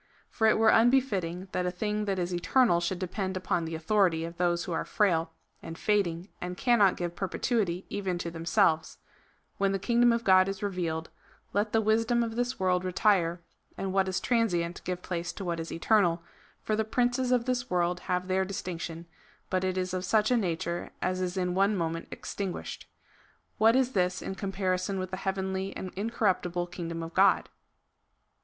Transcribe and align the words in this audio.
For 0.31 0.47
it 0.47 0.57
were 0.57 0.71
unbefttting, 0.71 1.51
that 1.51 1.67
a 1.67 1.69
thing 1.69 2.05
that 2.05 2.17
is 2.17 2.33
eternal 2.33 2.79
should 2.79 2.97
depend 2.97 3.37
upon 3.37 3.65
the 3.65 3.75
authority 3.75 4.25
of 4.25 4.37
those 4.37 4.63
who 4.63 4.71
are 4.71 4.83
frail, 4.83 5.31
and 5.61 5.77
fading, 5.77 6.29
and 6.41 6.57
cannot 6.57 6.97
give 6.97 7.15
perpetuity 7.15 7.85
even 7.87 8.17
to 8.17 8.31
themselves:" 8.31 8.97
When 9.59 9.73
the 9.73 9.77
kingdom 9.77 10.11
of 10.11 10.23
God 10.23 10.47
is 10.47 10.63
revealed, 10.63 11.11
let 11.53 11.71
the 11.71 11.81
wisdom 11.81 12.23
of 12.23 12.35
this 12.35 12.59
world 12.59 12.83
retire, 12.83 13.41
and 13.77 13.93
what 13.93 14.07
is 14.07 14.19
transient 14.19 14.83
give 14.85 15.03
place 15.03 15.31
to 15.33 15.45
what 15.45 15.59
is 15.59 15.71
eternal; 15.71 16.23
for 16.63 16.75
the 16.75 16.83
princes 16.83 17.31
of 17.31 17.45
this 17.45 17.63
Avorld 17.63 17.99
have 18.09 18.27
their 18.27 18.43
distinction, 18.43 19.05
but 19.51 19.63
it 19.63 19.77
is 19.77 19.93
of 19.93 20.03
such 20.03 20.31
a 20.31 20.35
nature 20.37 20.89
as 21.03 21.21
is 21.21 21.37
in 21.37 21.53
one 21.53 21.75
moment 21.75 22.07
extinguished. 22.09 22.87
What 23.59 23.75
is 23.75 23.91
this 23.91 24.23
in 24.23 24.33
comparison 24.33 24.97
with 24.97 25.11
the 25.11 25.17
heavenly 25.17 25.75
and 25.77 25.91
incorruptible 25.95 26.65
kingdom 26.65 27.03
of 27.03 27.13
God?" 27.13 27.49